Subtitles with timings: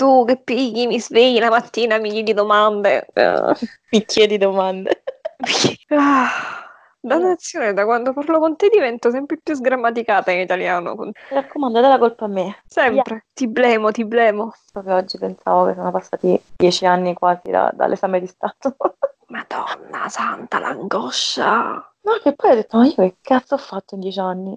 [0.00, 3.06] tu che pigli, mi svegli la mattina, mi chiedi domande.
[3.12, 3.54] Eh.
[3.90, 5.02] Mi chiedi domande.
[5.92, 6.64] Ah,
[7.00, 10.94] dannazione, da quando parlo con te divento sempre più sgrammaticata in italiano.
[10.94, 12.62] Mi raccomando, dai la colpa a me.
[12.66, 14.52] Sempre, ti blemo, ti blemo.
[14.70, 18.76] Proprio oggi pensavo che sono passati dieci anni quasi da- dall'esame di Stato.
[19.28, 21.92] Madonna santa, l'angoscia.
[22.02, 24.56] No, che poi ho detto, ma io che cazzo ho fatto in dieci anni?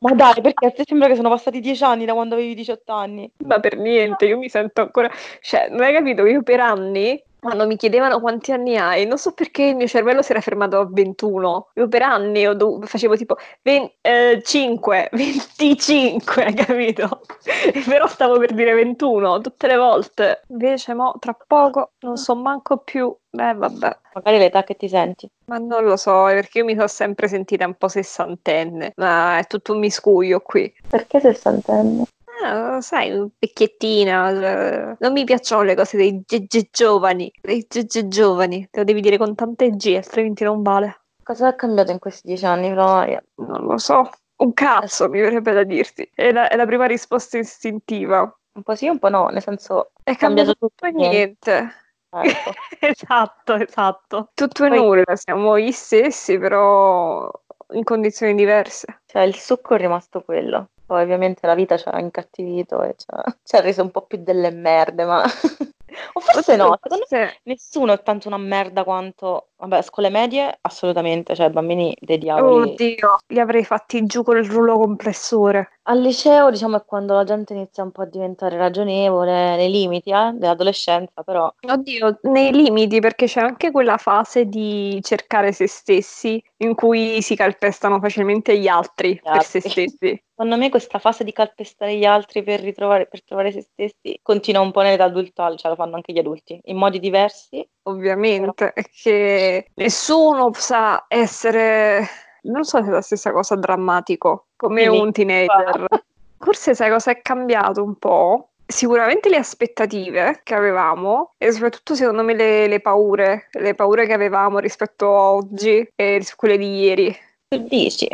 [0.00, 2.92] Ma dai, perché a te sembra che sono passati dieci anni da quando avevi 18
[2.92, 3.30] anni?
[3.44, 5.10] Ma per niente, io mi sento ancora...
[5.40, 6.24] Cioè, non hai capito?
[6.24, 10.22] Io per anni, quando mi chiedevano quanti anni hai, non so perché il mio cervello
[10.22, 11.70] si era fermato a 21.
[11.74, 17.22] Io per anni dov- facevo tipo 25, 25, hai capito?
[17.44, 20.42] E però stavo per dire 21 tutte le volte.
[20.48, 23.14] Invece mo, tra poco, non so manco più...
[23.30, 23.98] Eh, vabbè.
[24.14, 25.28] Magari l'età che ti senti.
[25.46, 29.38] Ma non lo so, è perché io mi sono sempre sentita un po' sessantenne, ma
[29.38, 30.72] è tutto un miscuglio qui.
[30.88, 32.04] Perché sessantenne?
[32.42, 37.66] Ah, sai, vecchiettina, eh, non mi piacciono le cose dei GG giovani, dei
[38.08, 41.02] giovani, te lo devi dire con tante G, altrimenti non vale.
[41.22, 43.22] Cosa è cambiato in questi dieci anni, Floria?
[43.36, 47.36] Non lo so, un cazzo mi verrebbe da dirti, è la, è la prima risposta
[47.38, 48.20] istintiva.
[48.52, 51.50] Un po' sì, un po' no, nel senso È cambiato cambiato tutto e niente.
[51.52, 51.74] niente.
[52.10, 52.52] Ecco.
[52.80, 54.30] Esatto, esatto.
[54.34, 57.30] Tutto e Poi- nulla, siamo gli stessi, però
[57.72, 59.02] in condizioni diverse.
[59.06, 60.70] Cioè, il succo è rimasto quello.
[60.90, 64.02] Poi ovviamente la vita ci ha incattivito e ci ha, ci ha reso un po'
[64.02, 65.22] più delle merde, ma...
[66.14, 69.50] o forse no, secondo me nessuno è tanto una merda quanto...
[69.58, 72.70] Vabbè, scuole medie assolutamente, cioè bambini dei diavoli.
[72.72, 75.78] Oddio, li avrei fatti giù col rullo compressore.
[75.84, 80.10] Al liceo, diciamo, è quando la gente inizia un po' a diventare ragionevole, nei limiti,
[80.10, 81.52] eh, dell'adolescenza, però...
[81.60, 87.34] Oddio, nei limiti, perché c'è anche quella fase di cercare se stessi in cui si
[87.34, 90.22] calpestano facilmente gli altri per se stessi.
[90.40, 94.62] Secondo me questa fase di calpestare gli altri per ritrovare, per trovare se stessi continua
[94.62, 97.66] un po' nell'età adulta, cioè lo fanno anche gli adulti, in modi diversi.
[97.82, 102.06] Ovviamente, è che nessuno sa essere,
[102.42, 104.98] non so se è la stessa cosa drammatico, come Dimmi.
[104.98, 105.86] un teenager.
[106.38, 108.48] Forse sai cosa è cambiato un po'?
[108.66, 114.12] Sicuramente le aspettative che avevamo e soprattutto secondo me le, le paure, le paure che
[114.12, 117.16] avevamo rispetto a oggi e quelle di ieri.
[117.48, 118.06] Tu dici?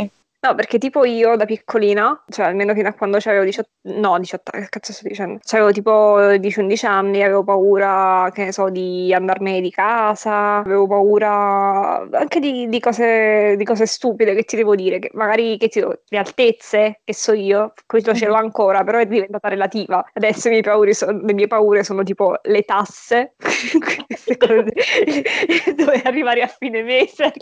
[0.46, 4.52] No, perché tipo io da piccolina, cioè almeno fino a quando avevo 18, no 18,
[4.52, 5.40] che cazzo sto dicendo?
[5.42, 12.06] C'avevo tipo 10-11 anni, avevo paura, che ne so, di andarmene di casa, avevo paura
[12.12, 15.80] anche di, di cose, di cose stupide, che ti devo dire, che magari che ti,
[15.80, 20.04] le altezze, che so io, questo ce l'ho ancora, però è diventata relativa.
[20.12, 23.34] Adesso paure sono- le mie paure sono tipo le tasse,
[24.06, 24.72] queste cose,
[25.74, 27.32] dove arrivare a fine mese.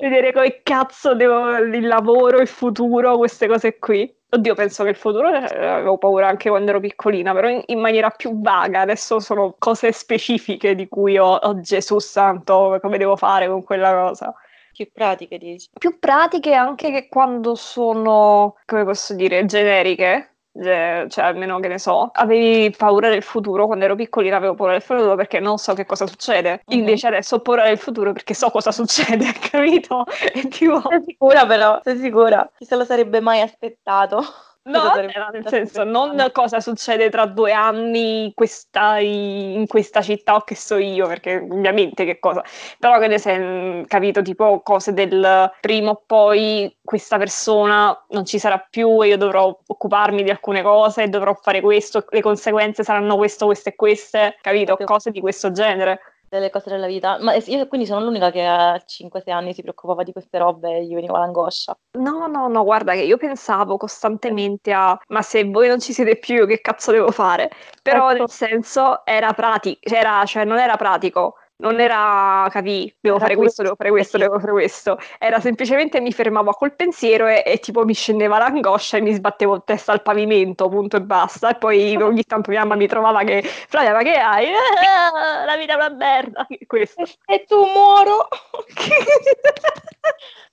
[0.00, 4.12] Vedere come cazzo devo il lavoro, il futuro, queste cose qui.
[4.32, 7.80] Oddio, penso che il futuro eh, avevo paura anche quando ero piccolina, però in, in
[7.80, 8.82] maniera più vaga.
[8.82, 13.92] Adesso sono cose specifiche di cui ho, oh Gesù santo, come devo fare con quella
[13.92, 14.32] cosa.
[14.72, 15.68] Più pratiche, dici?
[15.76, 20.36] Più pratiche anche che quando sono, come posso dire, generiche.
[20.52, 24.72] Ge- Cioè, almeno che ne so, avevi paura del futuro quando ero piccolina, avevo paura
[24.72, 26.62] del futuro perché non so che cosa succede.
[26.66, 26.78] Mhm.
[26.78, 30.04] Invece adesso ho paura del futuro perché so cosa succede, capito?
[30.34, 31.80] E tipo, Sei sicura però?
[31.82, 32.50] Sei sicura?
[32.56, 34.22] Chi se lo sarebbe mai aspettato?
[34.62, 40.42] No, nel senso, non cosa succede tra due anni in questa, in questa città o
[40.42, 42.44] che so io, perché ovviamente che cosa,
[42.78, 48.38] però che ne sei, capito, tipo cose del prima o poi questa persona non ci
[48.38, 53.16] sarà più e io dovrò occuparmi di alcune cose, dovrò fare questo, le conseguenze saranno
[53.16, 56.00] questo, queste e queste, capito, cose di questo genere.
[56.30, 57.18] Delle cose della vita.
[57.20, 60.84] Ma io quindi sono l'unica che a 5-6 anni si preoccupava di queste robe e
[60.84, 61.76] gli veniva l'angoscia.
[61.98, 66.18] No, no, no, guarda che io pensavo costantemente a ma se voi non ci siete
[66.20, 67.50] più, che cazzo devo fare?
[67.82, 68.18] Però Ecco.
[68.20, 73.34] nel senso era pratico, era, cioè non era pratico, non era capì, devo Era fare
[73.34, 74.98] pure questo, devo fare questo, devo fare questo.
[75.18, 79.62] Era semplicemente mi fermavo quel pensiero e, e tipo mi scendeva l'angoscia e mi sbattevo
[79.62, 81.50] testa al pavimento, punto e basta.
[81.50, 84.46] E poi ogni tanto mia mamma mi trovava che Flavia, ma che hai?
[84.52, 86.46] "Ah, la vita è una merda.
[86.66, 87.02] Questo.
[87.26, 88.26] E tu muoro!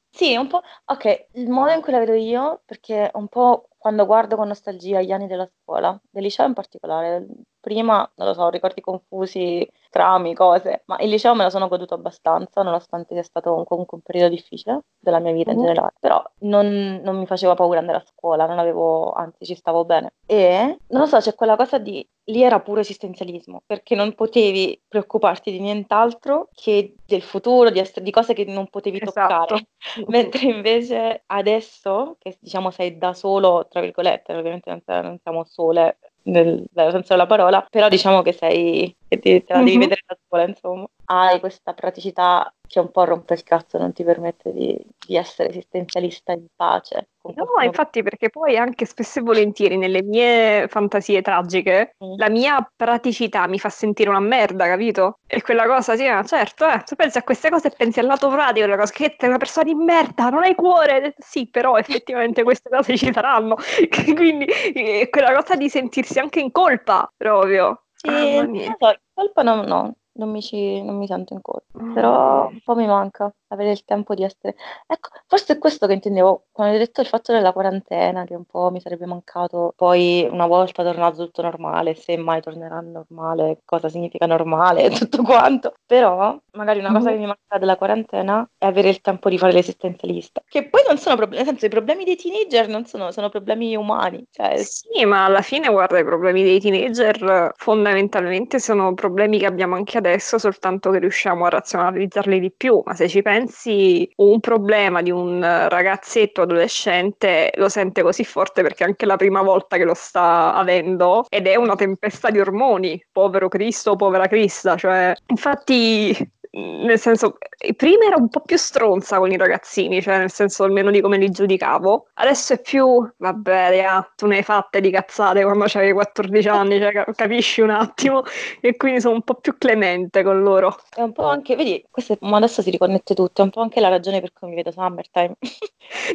[0.09, 0.62] Sì, un po'.
[0.86, 5.00] Ok, il modo in cui la vedo io, perché un po' quando guardo con nostalgia
[5.01, 7.24] gli anni della scuola, del liceo in particolare,
[7.59, 11.95] prima, non lo so, ricordi confusi, trami, cose, ma il liceo me la sono goduto
[11.95, 15.63] abbastanza, nonostante sia stato un- comunque un periodo difficile della mia vita in Mhm.
[15.65, 19.85] generale, però non, non mi faceva paura andare a scuola, non avevo, anzi ci stavo
[19.85, 20.13] bene.
[20.25, 24.79] E, non lo so, c'è quella cosa di, lì era puro esistenzialismo, perché non potevi
[24.88, 29.45] preoccuparti di nient'altro che del futuro, di, essere- di cose che non potevi Esatto.
[29.45, 29.67] toccare.
[30.39, 35.97] Mentre invece adesso, che diciamo sei da solo, tra virgolette, ovviamente non, non siamo sole
[36.29, 39.79] nel, nel senso della parola, però diciamo che sei, che ti, te la devi Mhm.
[39.79, 40.88] vedere da sola, insomma.
[41.06, 45.50] Hai questa praticità che un po' rompe il cazzo, non ti permette di, di essere
[45.50, 47.10] esistenzialista in pace.
[47.28, 52.14] No, qualcuno infatti, perché poi anche spesso e volentieri nelle mie fantasie tragiche, Mm.
[52.18, 55.19] la mia praticità mi fa sentire una merda, capito?
[55.28, 58.06] E quella cosa, sì, ma certo, eh, tu pensi a queste cose e pensi al
[58.06, 61.16] lato pratico, della cosa che sei una persona di merda, non hai cuore.
[61.18, 63.56] Sì, però effettivamente queste cose ci saranno.
[64.16, 67.84] Quindi eh, quella cosa di sentirsi anche in colpa, proprio.
[67.94, 71.42] Sì, Mamma non so, in colpa no, no, non mi, ci, non mi sento in
[71.42, 74.56] colpa, però un po' mi manca avere il tempo di essere...
[74.86, 78.46] Ecco, forse è questo che intendevo quando hai detto il fatto della quarantena, che un
[78.46, 79.74] po' mi sarebbe mancato.
[79.75, 85.22] Poi una volta tornato tutto normale, se mai tornerà normale, cosa significa normale e tutto
[85.24, 85.74] quanto.
[85.86, 87.16] Però magari una cosa Mhm.
[87.16, 90.42] che mi manca della quarantena è avere il tempo di fare l'esistenzialista.
[90.48, 93.75] Che poi non sono problemi, nel senso i problemi dei teenager non sono, sono problemi
[93.75, 94.25] umani.
[94.31, 99.75] Cioè, Sì, ma alla fine, guarda, i problemi dei teenager fondamentalmente sono problemi che abbiamo
[99.75, 102.81] anche adesso, soltanto che riusciamo a razionalizzarli di più.
[102.86, 108.83] Ma se ci pensi, un problema di un ragazzetto adolescente lo sente così forte perché
[108.83, 113.04] è anche la prima volta che lo sta avendo ed è una tempesta di ormoni.
[113.12, 114.75] Povero Cristo, povera Crista.
[114.75, 116.15] Cioè, infatti,
[116.57, 117.38] nel senso,
[117.75, 121.18] prima era un po' più stronza con i ragazzini, cioè nel senso almeno di come
[121.18, 122.07] li giudicavo.
[122.15, 126.80] Adesso è più, vabbè, ya, tu ne hai fatte di cazzate quando avevi 14 anni,
[126.80, 128.24] cioè, cap- capisci un attimo,
[128.62, 130.75] e quindi sono un po' più clemente con loro.
[130.95, 133.62] È un po' anche, vedi, questo è- ma adesso si riconnette tutto, è un po'
[133.62, 135.36] anche la ragione per cui mi vedo Summertime.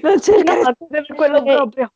[0.03, 1.93] Non cercare No, per quello perché- proprio.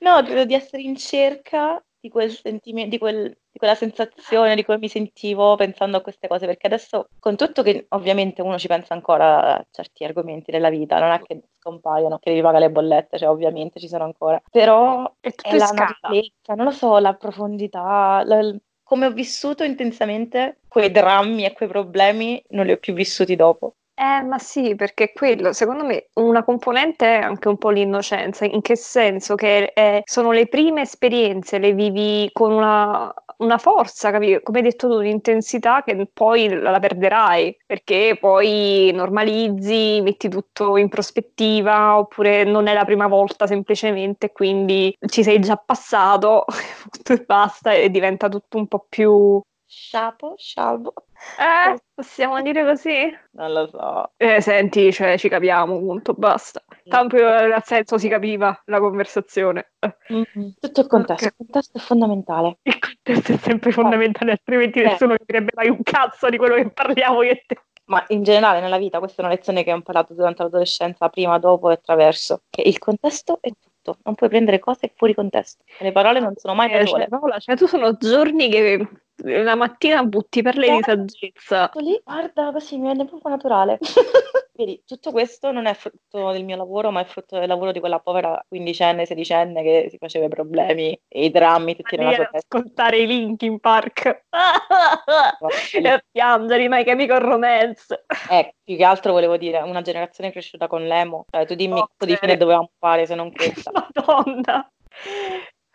[0.00, 4.64] No, credo di essere in cerca di quel sentimento, di, quel- di quella sensazione di
[4.64, 8.68] come mi sentivo pensando a queste cose, perché adesso, con tutto che ovviamente uno ci
[8.68, 12.70] pensa ancora a certi argomenti della vita, non è che scompaiono, che devi pagare le
[12.70, 17.14] bollette, cioè ovviamente ci sono ancora, però È è la naturalezza, non lo so, la
[17.14, 22.94] profondità, la- come ho vissuto intensamente quei drammi e quei problemi, non li ho più
[22.94, 23.74] vissuti dopo.
[23.98, 28.60] Eh, ma sì, perché quello, secondo me, una componente è anche un po' l'innocenza, in
[28.60, 34.38] che senso che eh, sono le prime esperienze, le vivi con una, una forza, capi?
[34.42, 40.90] Come hai detto tu, un'intensità che poi la, perderai, perché poi normalizzi, metti tutto in
[40.90, 46.44] prospettiva, oppure non è la prima volta semplicemente, quindi ci sei già passato,
[46.90, 49.40] tutto e basta, e diventa tutto un po' più...
[49.68, 50.92] Sciapo, scialbo,
[51.40, 53.12] Eh, possiamo dire così?
[53.32, 54.12] non lo so.
[54.16, 56.62] Eh, senti, cioè, ci capiamo, punto, basta.
[56.84, 59.72] Tanto eh, nel senso si capiva la conversazione.
[59.80, 60.54] Eh, Mhm.
[60.60, 61.30] Tutto il contesto, Ok.
[61.30, 62.58] il contesto è fondamentale.
[62.62, 64.84] Il contesto è sempre fondamentale, altrimenti Eh.
[64.84, 67.58] nessuno capirebbe mai un cazzo di quello che parliamo io e te.
[67.86, 71.38] Ma in generale nella vita, questa è una lezione che ho imparato durante l'adolescenza, prima,
[71.38, 75.64] dopo e attraverso, che il contesto è tutto, non puoi prendere cose fuori contesto.
[75.78, 78.88] Le parole non sono mai da Eh, cioè, Paola, cioè, tu sono giorni che
[79.22, 81.68] la mattina butti perle di saggezza.
[81.68, 83.78] Sto lì, guarda, così mi viene proprio naturale.
[84.56, 87.80] Vedi, tutto questo non è frutto del mio lavoro, ma è frutto del lavoro di
[87.80, 92.24] quella povera quindicenne, sedicenne che si faceva i problemi e i drammi tutti nella sua
[92.24, 92.56] testa.
[92.56, 94.24] ascoltare i Linkin Park
[95.74, 98.06] e a piangere My Chemical Romance.
[98.30, 101.26] Eh, più che altro volevo dire, una generazione cresciuta con l'emo.
[101.30, 101.90] Cioè, tu dimmi Ok.
[101.98, 103.70] che di fine dovevamo fare se non questa.
[103.94, 104.70] Madonna.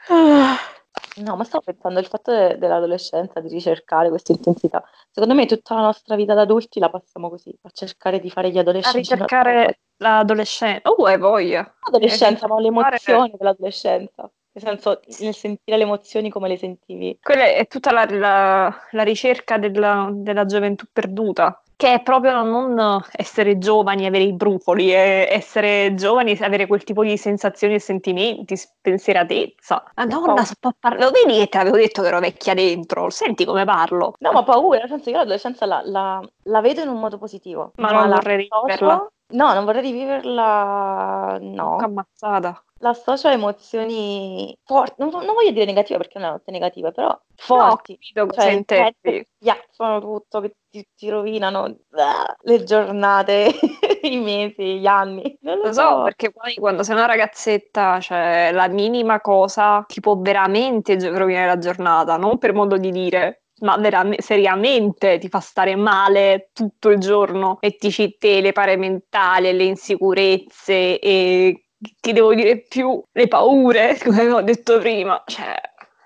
[1.18, 4.84] No, ma stavo pensando al fatto de- dell'adolescenza, di ricercare questa intensità.
[5.10, 8.50] Secondo me tutta la nostra vita da adulti la passiamo così, a cercare di fare
[8.50, 8.98] gli A adolescenti.
[9.00, 10.90] ricercare l'adolescenza.
[10.90, 11.70] Oh, hai voglia.
[11.92, 14.32] L'adolescenza, ma le Fare- emozioni dell'adolescenza.
[14.54, 17.18] Nel senso, nel sentire le emozioni come le sentivi.
[17.22, 23.02] Quella è tutta la, la- la ricerca della, della gioventù perduta, che è proprio non
[23.12, 29.92] essere giovani, avere i brufoli, essere giovani, avere quel tipo di sensazioni e sentimenti, spensieratezza.
[29.96, 31.06] Madonna, sto parlando.
[31.08, 33.10] Lo vedi che ti avevo detto che ero vecchia dentro?
[33.10, 34.14] Senti come parlo?
[34.20, 37.72] No, ma paura, nel senso io l'adolescenza la, la- la vedo in un modo positivo.
[37.78, 39.08] Ma non la vorrei riviverla.
[39.34, 41.78] No, non vorrei riviverla, no.
[41.78, 42.64] Ammazzata.
[42.82, 46.92] La associo a emozioni forti, non, non voglio dire negative perché non è tutte negative,
[46.92, 47.98] però forti.
[48.16, 48.94] No, Cioè, intendi.
[49.02, 53.52] che piazzano tutto, che ti, ti rovinano ah, le giornate,
[54.02, 55.38] i mesi, gli anni.
[55.42, 60.00] Non lo, Lo so, perché poi quando sei una ragazzetta, cioè la minima cosa ti
[60.00, 65.40] può veramente rovinare la giornata, non per modo di dire, ma veram- seriamente ti fa
[65.40, 71.66] stare male tutto il giorno e ti ci te le pare mentali, le insicurezze e
[72.00, 75.22] ti devo dire più le paure, come ho detto prima.
[75.26, 75.60] Cioè,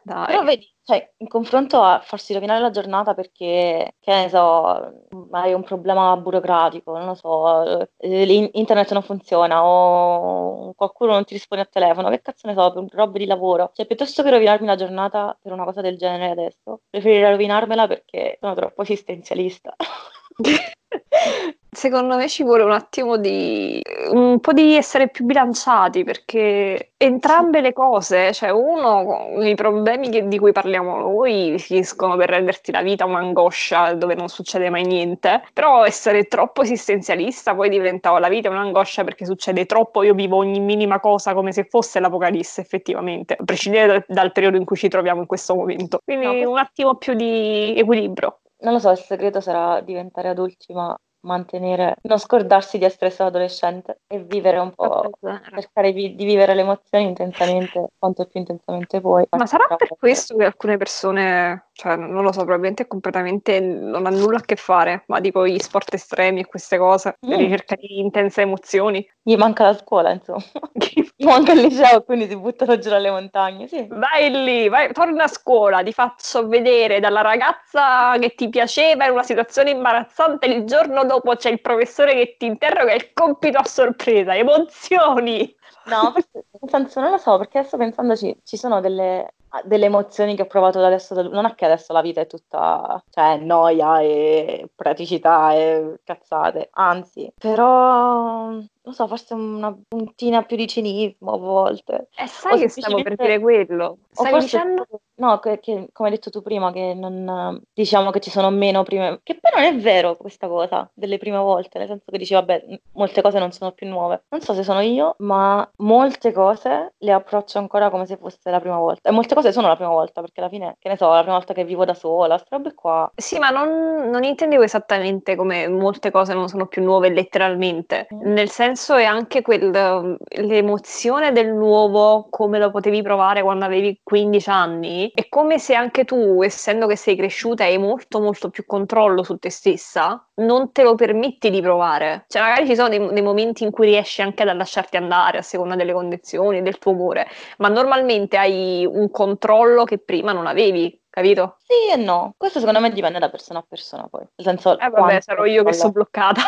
[0.03, 0.27] dai.
[0.27, 5.51] Però vedi, cioè, in confronto a farsi rovinare la giornata perché, che ne so, hai
[5.53, 11.63] un problema burocratico, non lo so, eh, internet non funziona o qualcuno non ti risponde
[11.63, 13.72] al telefono, che cazzo ne so, per robe di lavoro.
[13.74, 18.38] Cioè, piuttosto che rovinarmi la giornata per una cosa del genere adesso, preferirei rovinarmela perché
[18.39, 19.75] sono troppo esistenzialista.
[21.75, 27.60] Secondo me ci vuole un attimo di un po' di essere più bilanciati perché entrambe
[27.60, 32.82] le cose, cioè uno, i problemi che, di cui parliamo noi finiscono per renderti la
[32.82, 38.29] vita un'angoscia dove non succede mai niente, però essere troppo esistenzialista poi diventa oh, la
[38.29, 43.36] vita un'angoscia perché succede troppo, io vivo ogni minima cosa come se fosse l'apocalisse effettivamente,
[43.38, 46.00] a prescindere dal, dal periodo in cui ci troviamo in questo momento.
[46.05, 50.74] Quindi no, un attimo più di equilibrio non lo so, il segreto sarà diventare adulti,
[50.74, 55.10] ma mantenere, non scordarsi di essere stato adolescente e vivere un po',
[55.50, 59.25] cercare di, di, vivere le emozioni intensamente, quanto più intensamente puoi.
[59.32, 64.10] Ma sarà per questo che alcune persone, cioè non lo so, probabilmente completamente non ha
[64.10, 67.34] nulla a che fare, ma dico gli sport estremi e queste cose, mm.
[67.34, 69.05] ricerca di intense emozioni.
[69.22, 70.44] Gli manca la scuola, insomma.
[71.17, 73.88] Gli manca il liceo, quindi si buttano giù dalle montagne, sì.
[73.89, 79.12] Vai lì, vai, torna a scuola, ti faccio vedere dalla ragazza che ti piaceva in
[79.12, 83.57] una situazione imbarazzante il giorno dopo dopo c'è il professore che ti interroga il compito
[83.57, 85.53] a sorpresa, emozioni.
[85.86, 86.13] No,
[86.67, 90.79] senso non lo so, perché adesso pensandoci ci sono delle, delle emozioni che ho provato
[90.79, 96.00] da adesso, non è che adesso la vita è tutta, cioè, noia e praticità e
[96.03, 102.10] cazzate, anzi, però non so, forse una puntina più di cinismo a volte.
[102.15, 103.98] Eh, sai o che stavo per dire quello?
[104.12, 104.86] Stai dicendo?
[105.18, 108.84] No, che, che, come hai detto tu prima, che non diciamo che ci sono meno
[108.84, 109.20] prime.
[109.24, 112.80] Che però non è vero questa cosa delle prime volte, nel senso che dici, vabbè,
[112.94, 114.25] molte cose non sono più nuove.
[114.30, 118.60] Non so se sono io, ma molte cose le approccio ancora come se fosse la
[118.60, 119.10] prima volta.
[119.10, 121.38] E molte cose sono la prima volta, perché alla fine, che ne so, la prima
[121.38, 123.12] volta che vivo da sola, queste robe qua.
[123.15, 128.08] Sì, ma non, non intendevo esattamente come molte cose non sono più nuove letteralmente.
[128.13, 128.34] Mm.
[128.34, 134.00] Nel senso senso è anche quel, l'emozione del nuovo come lo potevi provare quando avevi
[134.03, 135.12] 15 anni.
[135.13, 139.24] È come se anche tu, essendo che sei cresciuta e hai molto molto più controllo
[139.24, 142.25] su te stessa, non te lo permetti di provare.
[142.27, 145.41] Cioè magari ci sono dei, dei momenti in cui riesci anche a lasciarti andare a
[145.41, 147.27] seconda delle condizioni, del tuo umore,
[147.58, 151.55] ma normalmente hai un controllo che prima non avevi capito?
[151.60, 154.27] Sì e no, questo secondo me dipende da persona a persona poi.
[154.36, 156.41] Nel senso, eh vabbè, sarò io che sono bloccata.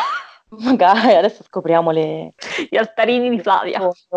[0.64, 2.34] Magari adesso scopriamo le...
[2.68, 3.80] gli altarini di Flavia.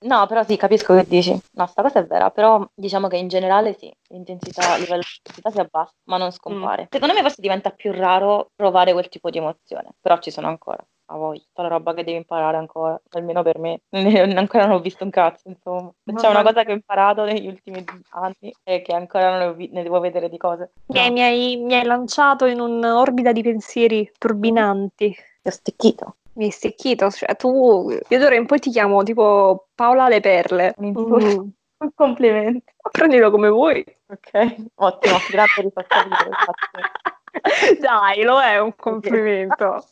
[0.00, 1.38] no, però sì, capisco che dici.
[1.52, 5.18] No, sta cosa è vera, però diciamo che in generale sì, l'intensità, il livello di
[5.18, 6.82] intensità si abbassa, ma non scompare.
[6.82, 6.86] Mm.
[6.90, 10.84] Secondo me forse diventa più raro provare quel tipo di emozione, però ci sono ancora
[11.12, 14.80] a voi, tutta la roba che devi imparare ancora, almeno per me, ancora non ho
[14.80, 15.92] visto un cazzo, insomma.
[16.14, 19.82] C'è una cosa che ho imparato negli ultimi anni e che ancora non vi- ne
[19.82, 20.72] devo vedere di cose.
[20.86, 21.10] No.
[21.10, 25.14] Mi, hai, mi, hai, lanciato in un'orbita di pensieri turbinanti.
[25.42, 26.16] Ti ho stecchito.
[26.34, 30.74] Mi hai stecchito, cioè tu, io d'ora in poi ti chiamo tipo Paola Le Perle.
[30.80, 30.94] Mm.
[31.82, 32.72] Un complimento.
[32.92, 33.84] Prendilo come vuoi.
[34.06, 35.72] Ok, ottimo, grazie di
[37.80, 39.84] Dai, lo è un complimento.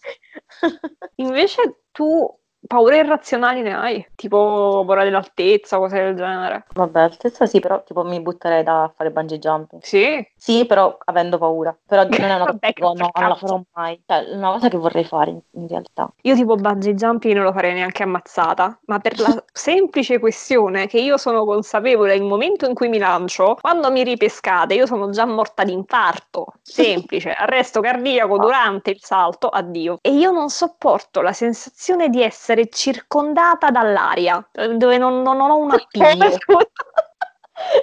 [1.16, 2.28] Invece tu
[2.66, 4.06] paure irrazionali ne hai?
[4.14, 6.66] Tipo paura dell'altezza, cose del genere?
[6.72, 9.82] Vabbè, altezza sì, però tipo mi butterei da fare bungee jumping.
[9.82, 10.24] Sì?
[10.36, 11.76] Sì, però avendo paura.
[11.86, 14.00] Però non è una cosa che no, non la farò mai.
[14.06, 16.12] Cioè, è una cosa che vorrei fare in, in, realtà.
[16.22, 21.00] Io tipo bungee jumping non lo farei neanche ammazzata, ma per la semplice questione che
[21.00, 25.24] io sono consapevole nel momento in cui mi lancio, quando mi ripescate, io sono già
[25.24, 26.54] morta di infarto.
[26.62, 29.98] Semplice, arresto cardiaco durante il salto, addio.
[30.02, 35.50] E io non sopporto la sensazione di essere essere circondata dall'aria, dove non, non, non
[35.50, 36.36] ho un appiglio.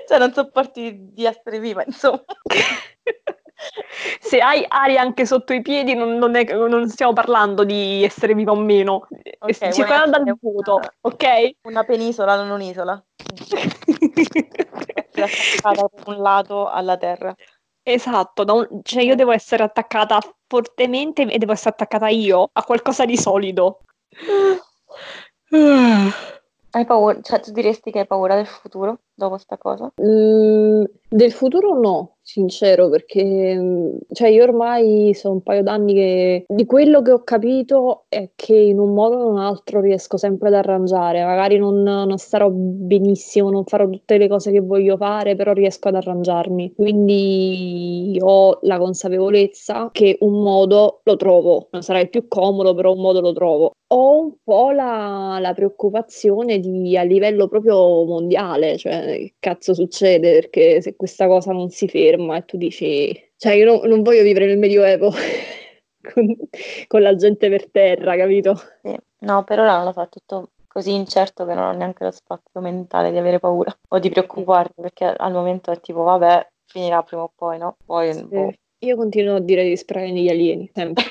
[0.07, 2.23] cioè non sopporti di essere viva, insomma.
[4.19, 8.35] Se hai aria anche sotto i piedi, non, non, è, non stiamo parlando di essere
[8.35, 9.07] viva o meno.
[9.39, 11.51] Okay, circondata dal vuoto, ok?
[11.63, 13.03] Una penisola, non un'isola.
[15.15, 17.33] attaccata da un lato alla terra.
[17.81, 23.05] Esatto, un, cioè io devo essere attaccata fortemente e devo essere attaccata io a qualcosa
[23.05, 23.79] di solido.
[26.71, 29.91] Hai paura, cioè tu diresti che hai paura del futuro dopo sta cosa?
[30.01, 36.45] Mm, del futuro no, sincero, perché mm, cioè io ormai sono un paio d'anni che
[36.47, 40.17] di quello che ho capito è che in un modo o in un altro riesco
[40.17, 44.97] sempre ad arrangiare, magari non, non starò benissimo, non farò tutte le cose che voglio
[44.97, 46.73] fare, però riesco ad arrangiarmi.
[46.75, 52.93] Quindi ho la consapevolezza che un modo lo trovo, non sarà il più comodo, però
[52.93, 53.71] un modo lo trovo.
[53.89, 60.33] Ho un po' la, la preoccupazione di, a livello proprio mondiale, cioè che cazzo succede?
[60.33, 64.23] Perché se questa cosa non si ferma e tu dici, cioè io no, non voglio
[64.23, 65.11] vivere nel Medioevo
[66.13, 66.35] con,
[66.87, 68.55] con, la gente per terra, capito?
[68.81, 68.95] Sì.
[69.19, 72.61] No, per ora non lo fa tutto così incerto che non ho neanche lo spazio
[72.61, 77.23] mentale di avere paura o di preoccuparmi, perché al momento è tipo, vabbè, finirà prima
[77.23, 77.77] o poi, no?
[77.83, 78.23] Poi, sì.
[78.25, 78.53] boh.
[78.81, 81.03] Io continuo a dire di sperare negli alieni, sempre.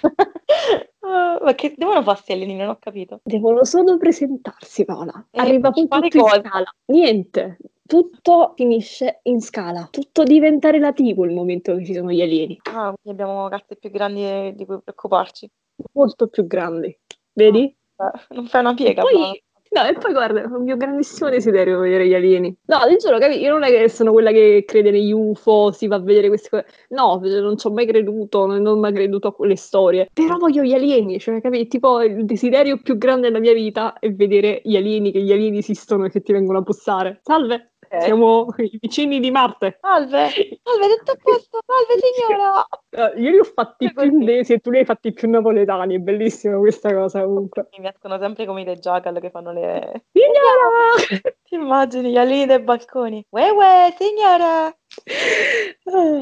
[1.01, 2.55] uh, ma che devono farsi alieni?
[2.55, 3.21] Non ho capito.
[3.25, 5.27] Devono solo presentarsi, Paola.
[5.33, 6.73] Eh, Arriva tutto in scala.
[6.87, 7.59] Niente.
[7.87, 9.89] Tutto finisce in scala.
[9.91, 12.59] Tutto diventa relativo il momento che ci sono gli alieni.
[12.73, 15.51] Ah, abbiamo carte più grandi di cui preoccuparci.
[15.93, 16.97] Molto più grandi.
[17.33, 17.75] Vedi?
[17.97, 19.03] Ah, non fai una piega.
[19.03, 19.41] Poi,
[19.77, 22.57] No, e poi guarda, è un mio grandissimo desiderio vedere gli alieni.
[22.67, 23.39] No, ti giuro, capi?
[23.41, 26.49] Io non è che sono quella che crede negli UFO, si va a vedere queste
[26.49, 26.67] cose.
[26.91, 30.09] No, non ci ho mai creduto, non ho mai creduto a quelle storie.
[30.13, 31.67] Però voglio gli alieni, cioè, capi?
[31.67, 35.59] Tipo, il desiderio più grande della mia vita è vedere gli alieni, che gli alieni
[35.59, 37.21] esistono e che ti vengono a bussare.
[37.23, 37.73] Salve!
[37.97, 38.09] Okay.
[38.09, 39.79] Siamo i vicini di Marte.
[39.81, 40.29] Salve,
[40.63, 42.67] salve, tutto a posto, salve signora.
[42.91, 45.99] Uh, io li ho fatti più indesi e tu li hai fatti più napoletani, è
[45.99, 47.69] bellissima questa cosa comunque.
[47.79, 50.05] Mi escono sempre come dei Jackal che fanno le...
[50.13, 51.33] Signora!
[51.43, 53.25] Ti immagini gli alieni dei balconi?
[53.31, 54.75] Uè uè, signora!
[55.89, 56.21] Ah.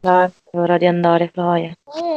[0.00, 1.68] Dai, è ora di andare, Floia.
[1.68, 2.09] Mm.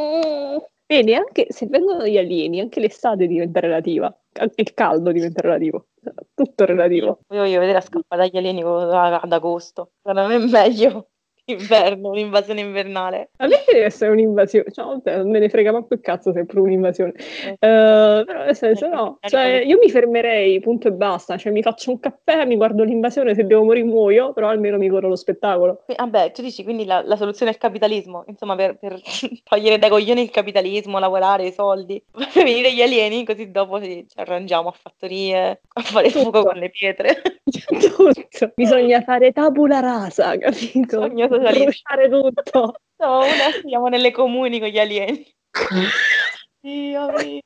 [0.94, 5.88] Vedi, anche se vengono gli alieni, anche l'estate diventa relativa, anche il caldo diventa relativo,
[6.34, 7.18] tutto relativo.
[7.30, 11.08] Io voglio vedere a scappare dagli alieni ad agosto, secondo me è meglio
[11.46, 13.30] inverno, un'invasione invernale.
[13.36, 16.44] A me deve essere un'invasione, cioè, non me ne frega manco il cazzo se è
[16.44, 17.12] pure un'invasione.
[17.44, 17.50] Eh.
[17.52, 21.90] Uh, però nel senso no, cioè, io mi fermerei, punto e basta, cioè mi faccio
[21.90, 25.84] un caffè, mi guardo l'invasione, se devo morire muoio, però almeno mi godo lo spettacolo.
[25.94, 29.00] Vabbè, tu dici quindi la, la soluzione è il capitalismo, insomma per, per
[29.44, 34.06] togliere dai coglioni il capitalismo, lavorare, i soldi, per venire gli alieni, così dopo ci,
[34.08, 36.30] ci arrangiamo a fattorie, a fare Tutto.
[36.30, 37.22] fuoco con le pietre.
[37.44, 38.52] Tutto.
[38.54, 41.00] Bisogna fare tabula rasa, capito?
[41.00, 42.74] Bisogna bruciare tutto.
[42.96, 45.34] No, ora siamo nelle comuni con gli alieni.
[46.60, 47.40] Dio mio.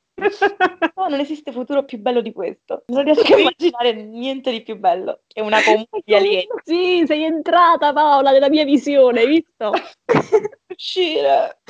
[0.95, 2.83] No, non esiste futuro più bello di questo.
[2.87, 6.47] Non riesco a immaginare niente di più bello che una comune di alieni.
[6.63, 9.71] Sì, sei entrata Paola nella mia visione, hai visto?
[10.67, 11.61] Uscire.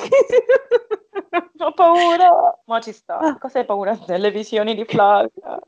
[1.59, 2.59] Ho paura.
[2.65, 3.17] Ma ci sta.
[3.17, 3.37] Ah.
[3.37, 5.59] Cosa hai paura delle visioni di Flavia?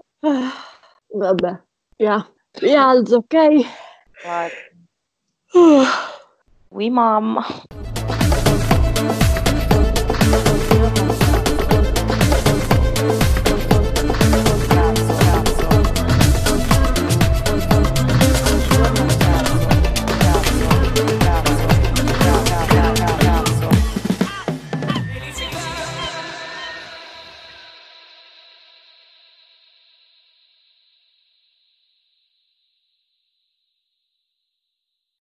[1.14, 1.62] Vabbè,
[1.98, 2.32] yeah.
[2.54, 3.36] rialzo, ok?
[4.24, 4.50] Vai.
[5.54, 6.20] Uh.
[6.71, 7.45] 为妈妈。